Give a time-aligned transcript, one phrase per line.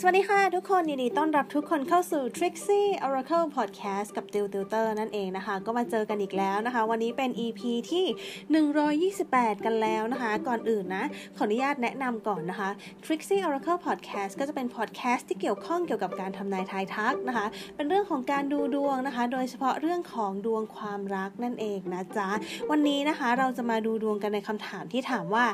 [0.00, 7.60] สวัสดีค่ะทุกคนยินดีต้อนรับทุกคนเข้าสู่ Trixie Oracle Podcast กับ Dill Tutor นั่นเองนะคะ ก็มาเจอกันอีกแล้วนะคะ วันนี้เป็น EP
[7.90, 8.06] ที่
[9.16, 11.04] 128 กันแล้วนะคะ ก่อนอื่นนะ
[11.36, 12.70] ขออนุญาตแนะนำก่อนนะคะ
[13.04, 17.46] Trixie Oracle Podcast ก็จะเป็น podcast ที่เกี่ยวข้องเกี่ยวกับการทำนายทายทักนะคะ
[17.76, 22.28] เป็นเรื่องของการดูดวงนะคะ โดยเฉพาะเรื่องของดวงความรักนั่นเองนะจ๊ะ
[22.70, 25.44] วันนี้นะคะเราจะมาดูดวงกันในคำถามที่ถามว่า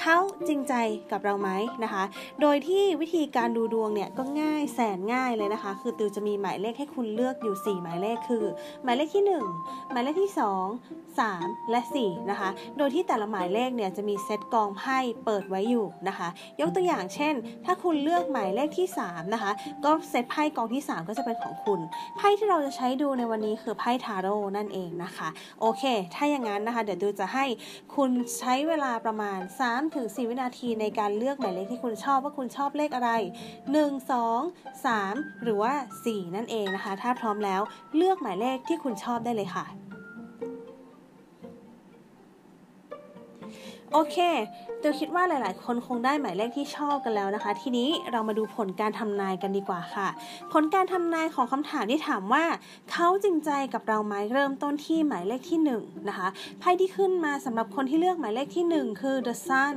[0.00, 0.16] เขา
[0.48, 0.74] จริงใจ
[1.12, 1.50] กับเราไหม
[1.84, 2.04] นะคะ
[2.40, 8.44] โดยที่วิธีการดูดวงเนี่ยก็ง่ายแสนง่ายเลยนะคะ คือติวจะมีหมายเลขให้คุณเลือกอยู่ 4 หมายเลขคือ
[8.84, 9.24] หมายเลขที่
[9.58, 16.28] 1 หมายเลขที่ 2 3 และ 4 นะคะ โดยที่แต่ละหมายเลขเนี่ยจะมีเซตกองไพ่เปิดไว้อยู่นะคะ
[16.60, 19.52] ยกตัวอย่างเช่น ถ้าคุณเลือกหมายเลขที่ 3 นะคะ
[19.84, 21.80] ก็เซตไพ่กองที่ 3 ก็จะเป็นของคุณ
[22.16, 25.28] ไพ่ที่เราจะใช้ดูในวันนี้คือไพ่ทาโร่นั่นเองนะคะ
[25.60, 25.82] โอเค
[26.14, 27.44] ถ้าอย่างนั้นนะคะ เดี๋ยวดูจะให้
[27.96, 29.38] คุณใช้เวลาประมาณ
[29.84, 33.10] 3-4 วินาทีในการเลือกหมายเลขที่คุณชอบว่าคุณชอบเลขอะไร
[33.62, 35.72] 1 2 3 หรือว่า
[36.04, 37.60] 4 นั่นเองนะคะ ถ้าพร้อมแล้ว
[37.96, 39.66] เลือกหมายเลขที่คุณชอบได้เลยค่ะ
[43.92, 44.16] โอเค
[44.80, 50.08] เตียวคิดว่าหลาย ๆ คนคงได้หมายเลขที่ชอบกันแล้วนะคะ ทีนี้เรามาดูผลการทำนายกันดีกว่าค่ะ
[50.52, 52.44] ผลการทำนายของคำถามที่ถามว่า
[52.90, 55.70] เขาจริงใจกับเราไหมเริ่มต้นที่หมายเลขที่1น
[56.08, 56.28] นะคะ
[56.60, 59.74] ไพ่ที่ขึ้นมาสำหรับคนที่เลือกหมายเลขที่ 1 คือ the sun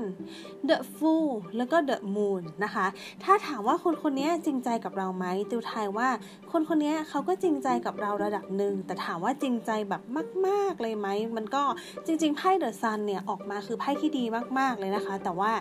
[0.70, 2.86] the fool แล้วก็ the moon นะคะ
[3.24, 6.10] ถ้าถามว่าคนคนนี้จริงใจกับเราไหมติวทายว่า
[6.52, 10.02] คนคนนี้เขาก็จริงใจกับเราระดับหนึ่งแต่ถามว่าจริงใจแบบ
[10.46, 11.64] มาก ๆ เลยไหมมันก็
[12.06, 14.24] จริง ๆ ไพ่ the sun เนี่ยออกมาคือไพ่ที่ดี
[14.60, 15.52] มากๆเลยนะคะ แต่ว่า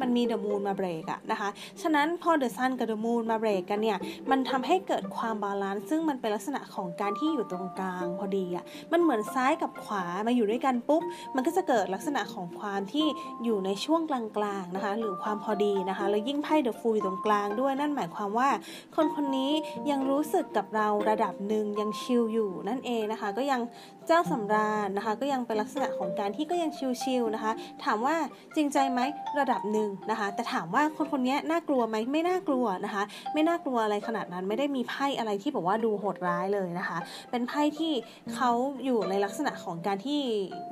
[0.00, 1.48] มันมีเดอะมูนมาเบรกอะนะคะ
[1.82, 3.98] ฉะนั้นพอเดอะซันกับเดอะมูนมาเบรกกันเนี่ย
[4.30, 11.02] มันทำให้เกิดความ balance ซึ่งมันเป็นลักษณะของการที่อยู่ตรงกลางพอดีอะมันเหมือนซ้ายกับขวามาอยู่ด้วยกันปุ๊บ
[11.34, 13.06] มันก็จะเกิดลักษณะของความที่
[13.44, 18.48] อยู่ในช่วงกลางๆนะคะ หรือความพอดีนะคะ แล้วยิ่งไพ่ The Fool อยู่ตรงกลางด้วย นั่นหมายความว่า
[18.96, 19.52] คนคนนี้
[19.90, 23.60] ยังรู้สึกกับเราระดับหนึ่งยัง chill อยู่นั่นเองนะคะ ก็ยัง
[24.06, 26.70] เจ้าสำราญนะคะ ก็ยังเป็นลักษณะของการที่ก็ยัง
[27.02, 27.52] chill ๆนะคะ
[27.84, 28.16] ถามว่า
[28.56, 29.00] จริงใจไหม
[29.38, 33.02] ระดับหนึ่งนะคะ แต่ถามว่าคนคนนี้น่ากลัวไหมไม่น่ากลัวนะคะ
[33.34, 36.98] ไม่น่ากลัวอะไรขนาดนั้นไม่ได้มีไพ่อะไรที่บอกว่าดูโหดร้ายเลยนะคะ
[37.30, 37.92] เป็นไพ่ที่
[38.34, 38.50] เขา
[38.84, 40.20] อยู่ในลักษณะของการที่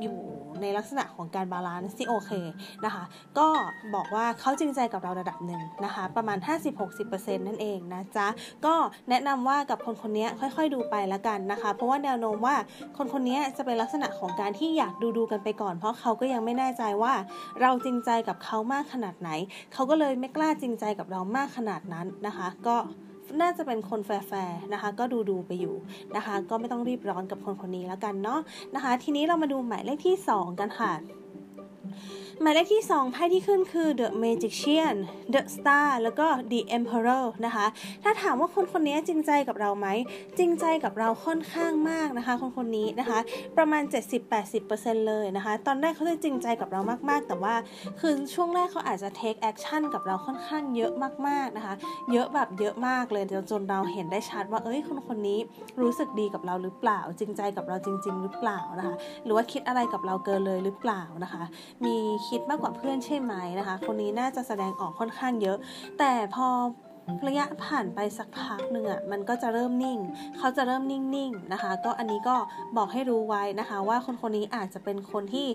[0.03, 0.19] อยู่
[0.63, 2.31] ในลักษณะของการ balance ที่โอเค
[2.85, 3.05] นะคะ
[3.39, 3.49] ก็
[3.95, 6.39] บอกว่าเขาจริงใจกับเราระดับหนึ่งนะคะประมาณ
[6.89, 8.27] 50-60%นั่นเองนะจ๊ะ
[8.67, 8.75] ก็
[9.11, 12.57] แนะนำว่ากับคนคนนี้ค่อย ๆ ดูไปละกันนะคะ เพราะว่าแนวโน้มว่า
[12.97, 17.15] คนคนนี้จะเป็นลักษณะของการที่อยากดูดูกันไปก่อน เพราะเขาก็ยังไม่แน่ใจว่า
[17.61, 19.31] เราจริงใจกับเขามากขนาดไหน
[19.73, 22.77] เขาก็เลยไม่กล้าจริงใจกับเรามากขนาดนั้นนะคะ ก็
[23.41, 25.75] น่าจะเป็นคนแฟร์ๆนะคะ ก็ดูดูไปอยู่
[26.17, 28.41] นะคะ ก็ไม่ต้องรีบร้อนกับคนคนนี้แล้วกันเนาะ
[28.75, 30.93] นะคะ ทีนี้เรามาดูหมายเลขที่ 2 กันค่ะ
[32.45, 34.97] หมายเลขที่ 2 ไพ่ที่ขึ้นคือ The Magician
[35.35, 37.67] The Star แล้วก็ The Emperor นะคะ
[38.03, 39.89] ถ้าถามว่าคนคนนี้จริงใจกับเราไหม
[40.39, 43.19] จริงใจกับเราค่อนข้างมากนะคะ คนคนนี้นะคะ
[43.57, 43.83] ประมาณ
[44.45, 47.55] 70-80%เลยนะคะ ตอนแรกเขาจะจริงใจกับเรามาก ๆ แต่ว่า
[48.01, 50.93] คือช่วงแรกเขาอาจจะ take action กับเราค่อนข้างเยอะ
[51.27, 51.75] มาก ๆ นะคะ
[52.13, 55.39] เยอะแบบเยอะมากเลยจนจนเราเห็นได้ชัดว่า เอ้ย คนคนนี้
[55.81, 61.43] รู้สึกดีกับเราหรือเปล่า จริงใจกับเราจริง ๆ หรือเปล่านะคะ หรือว่าคิดอะไรกับเราเกินเลยหรือเปล่านะคะ
[61.87, 61.97] มี
[62.33, 65.57] คิดมากกว่าเพื่อนใช่ไหมนะคะ คนนี้น่าจะแสดงออกค่อนข้างเยอะ
[65.99, 66.49] แต่พอ
[67.29, 69.99] ระยะผ่านไปสักพักหนึ่งอะมันก็จะเริ่มนิ่ง
[70.39, 72.37] เขาจะเริ่มนิ่งๆนะคะ ก็อันนี้ก็
[72.77, 75.47] บอกให้รู้ไว้นะคะ ว่าคนคนนี้อาจจะเป็นคนที่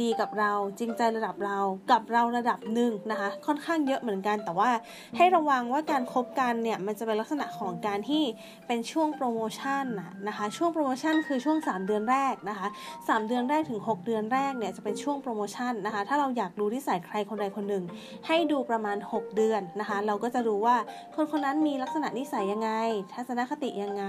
[0.00, 1.58] ดีกับเราจริงใจระดับเรา
[1.90, 4.70] กับเราระดับหนึ่งนะคะ ค่อนข้างเยอะเหมือนกัน แต่ว่า
[5.16, 8.22] ให้ระวังว่าการคบกันเนี่ยมันจะเป็นลักษณะของการที่
[8.66, 9.84] เป็นช่วงโปรโมชั่น
[10.28, 17.84] นะคะ ช่วงโปรโมชั่นคือช่วง 3 เดือนแรกนะคะ 3 เดือนแรกถึง 6 เดือนแรกเนี่ยจะเป็นช่วงโปรโมชั่นนะคะ ถ้าเราอยากรู้ที่ใส่ใครคนใดคนหนึ่ง
[18.26, 20.76] ให้ดูประมาณ 6 เดือนนะคะ เราก็จะรู้ว่า
[21.14, 22.70] คนคนนั้นมีลักษณะนิสัยยังไง
[23.12, 24.04] ทัศนคติยังไง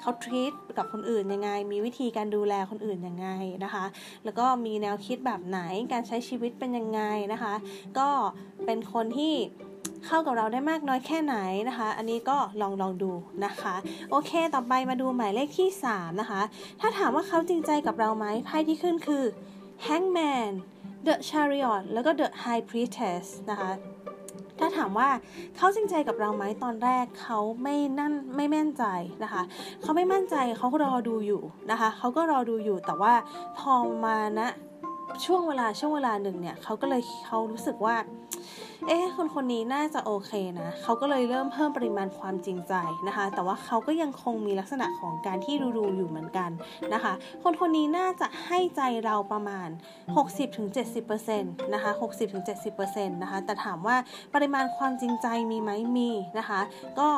[0.00, 3.28] เขาทรีตกับคนอื่นยังไง มีวิธีการดูแลคนอื่นยังไง
[3.64, 3.84] นะคะ
[4.24, 5.60] แล้วก็มีแนวคิดแบบไหน
[5.92, 7.00] การใช้ชีวิตเป็นยังไง
[7.32, 7.54] นะคะ
[7.98, 8.08] ก็
[8.64, 9.34] เป็นคนที่
[10.06, 11.36] เข้ากับเราได้มากน้อยแค่ไหน
[11.68, 13.12] นะคะ อันนี้ก็ลองลองดู
[13.44, 13.74] นะคะ
[14.10, 16.42] โอเค ต่อไปมาดูหมายเลขที่ 3 นะคะ
[16.80, 19.24] ถ้าถามว่าเขาจริงใจกับเราไหมไพ่ที่ขึ้นคือ
[19.86, 20.52] Hangman
[21.06, 25.08] The Chariot แล้วก็ The High Priestess นะคะาถามว่า
[25.56, 28.84] เขาจริงใจกับเราไหมตอนแรกเขาไม่นั่นไม่แม่นใจ
[29.22, 29.42] นะคะ
[29.82, 33.14] เขาไม่มั่นใจเขารอดูอยู่นะคะเขาก็รอดูอยู่แต่ว่า
[33.58, 33.74] พอ
[34.04, 34.48] มาณนะ
[35.24, 37.96] ช่วงเวลาช่วงเวลาหนึ่งเนี่ยเขาก็เลยเขารู้สึกว่า
[38.86, 42.74] เอ๊ะคนคนนี้น่าจะโอเคนะเขาก็เลยเริ่มเพิ่มปริมาณความจริงใจ
[43.06, 46.50] นะคะ แต่ว่าเขาก็ยังคงมีลักษณะของการที่ดูๆอยู่เหมือนกัน
[46.94, 47.12] นะคะ
[47.42, 49.68] คนคนนี้น่าจะให้ใจเราประมาณ
[50.50, 51.90] 60-70%นะคะ
[52.52, 53.96] 60-70%นะคะแต่ถามว่า
[54.34, 56.60] ปริมาณความจริงใจมีไหมมีนะคะ
[57.00, 57.08] ก็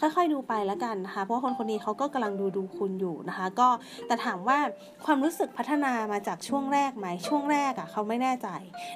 [0.00, 3.68] ค่อยๆดูไปแล้วกันนะคะ เพราะคนคนนี้เขาก็กำลังดูดูคุณอยู่นะคะ ก็
[4.06, 4.58] แต่ถามว่า
[5.04, 8.48] ความรู้สึกพัฒนามาจากช่วงแรกไหมช่วงแรกอะ่ะเขาไม่แน่ใจ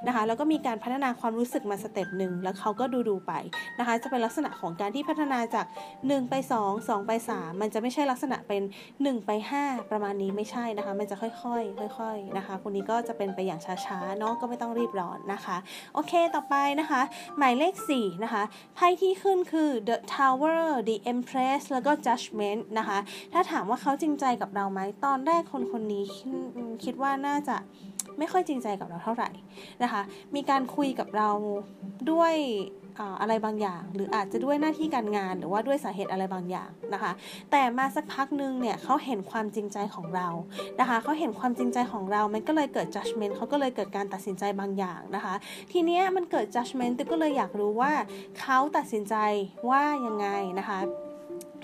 [0.06, 3.32] นะคะ แล้วก็มีการพัฒนาความรู้สึกมา step หนึ่งแล้วเขาก็ดูดูไป
[3.78, 5.66] นะคะ จะเป็นลักษณะของการที่พัฒนาจาก
[5.98, 8.62] 1 ไป 2 2 ไป 3 มันจะไม่ใช่ลักษณะเป็น
[8.94, 9.30] 1 ไป
[9.62, 15.56] 5 ประมาณนี้ไม่ใช่นะคะ มันจะค่อยๆค่อยๆนะคะ คนนี้ก็จะเป็นไปอย่างช้าๆเนาะก็ไม่ต้องรีบร้อนนะคะ
[15.94, 17.00] โอเคต่อไปนะคะ
[17.38, 18.42] หมายเลข4นะคะ
[18.74, 22.98] ไพ่ที่ขึ้นคือ the tower the empress แล้วก็ judgment นะคะ
[23.32, 26.06] ถ้าถามว่าเขาจริงใจกับเราไหม ตอนแรกคนคนนี้
[26.84, 27.56] คิดว่าน่าจะ
[28.18, 29.30] ไม่ค่อยจริงใจกับเราเท่าไหร่
[29.82, 30.02] นะคะ
[30.34, 31.30] มีการคุยกับเรา
[32.10, 32.34] ด้วย
[33.20, 37.12] อะไรบางอย่าง หรืออาจจะด้วยหน้าที่การงาน หรือว่าด้วยสาเหตุอะไรบางอย่างนะคะ
[37.50, 40.28] แต่มาสักพักนึงเนี่ยเขาเห็นความจริงใจของเรา
[40.80, 45.34] นะคะเขาเห็นความจริงใจของเรา มันก็เลยเกิด judgment เขาก็เลยเกิดการตัดสินใจบางอย่างนะคะ
[45.72, 47.92] ทีเนี้ยมันเกิด judgment ก็เลยอยากรู้ว่า
[48.40, 49.14] เขาตัดสินใจ
[49.70, 50.26] ว่ายังไง
[50.58, 50.80] นะคะ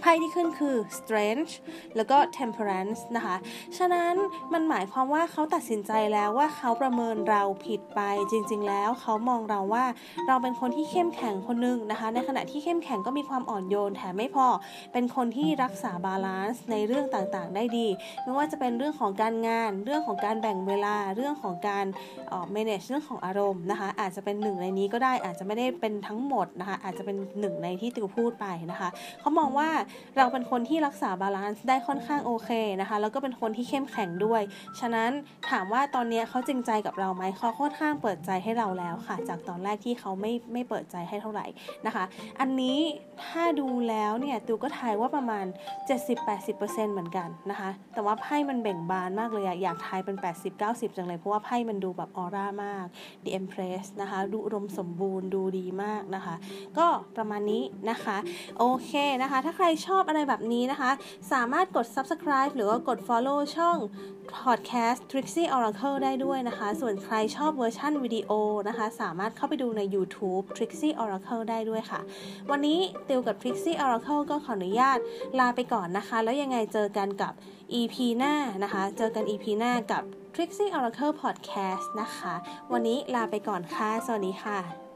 [0.01, 1.53] ไพ่ที่ขึ้นคือ strange
[1.97, 3.37] แล้วก็ temperance นะคะ
[3.79, 4.15] ฉะนั้น
[4.53, 8.01] มันหมายความว่าเขาตัดสินใจแล้วว่าเขาประเมินเราผิดไป
[8.31, 9.85] จริง ๆ แล้วเขามองเราว่า
[10.29, 14.47] เราเป็นคนที่เข้มแข็งคนนึงนะคะ ในขณะที่เข้มแข็งก็มีความอ่อนโยนแถมไม่พอ
[14.93, 17.87] เป็นคนที่รักษา balance ในเรื่องต่างๆ ได้ดี
[18.25, 21.87] ไม่ว่าจะเป็นเรื่องของการงาน เรื่องของการแบ่งเวลา เรื่องของการ
[22.33, 28.89] ออ manage เรื่องของอารมณ์นะคะ อาจจะเป็นหนึ่งในนี้ก็ได้ อาจจะไม่ได้เป็นทั้งหมดนะคะ อาจจะเป็นหนึ่งในที่ติวพูดไปนะคะ
[29.21, 29.69] เขามองว่า
[30.19, 32.51] เราเป็นคนที่รักษา balance ได้ค่อนข้างโอเค
[32.81, 34.43] นะคะ แล้วก็เป็นคนที่เข้มแข็งด้วย
[34.81, 35.11] ฉะนั้น
[35.51, 41.47] ถามว่าตอนนี้เขาจริงใจกับเราไหมเขาค่อนข้างเปิดใจให้เราแล้วค่ะ จากตอนแรกที่เขาไม่ไม่เปิดใจให้เท่าไหร่
[41.87, 42.05] นะคะ
[42.41, 42.79] อันนี้
[43.25, 45.47] ถ้าดูแล้วเนี่ยติวก็ทายว่าประมาณ
[46.19, 50.17] 70-80%เหมือนกันนะคะ แต่ว่าไพ่มันเบ่งบานมากเลยอะอยากทายเป็น
[50.57, 52.85] 80-90 จังเลย เพราะว่าไพ่มันดูแบบออร่ามาก
[53.25, 56.35] The Empress นะคะ ดูอุดมสมบูรณ์ดูดีมากนะคะ
[56.79, 56.87] ก็
[57.17, 58.17] ประมาณนี้นะคะ
[58.59, 58.93] โอเค
[59.23, 60.91] นะคะ ถ้าใครชอบอะไรแบบนี้นะคะ
[61.33, 63.79] สามารถกด subscribe หรือว่ากด follow ช่อง
[64.37, 68.31] podcast Trixie Oracle ได้ด้วยนะคะ ส่วนใครชอบเวอร์ชันวิดีโอ
[68.69, 72.01] นะคะ สามารถเข้าไปดูใน YouTube Trixie Oracle ได้ด้วยค่ะ
[72.51, 72.79] วันนี้
[73.09, 74.99] ติวกับ Trixie Oracle ก็ขออนุญาต
[75.39, 77.33] ลาไปก่อนนะคะ แล้วยังไงเจอกันกับ
[77.75, 80.03] EP หน้านะคะ เจอกัน EP หน้ากับ
[80.35, 82.35] Trixie Oracle Podcast นะคะ
[82.73, 84.88] วันนี้ลาไปก่อนค่ะ สวัสดีค่ะ